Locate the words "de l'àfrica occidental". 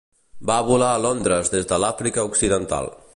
1.73-2.95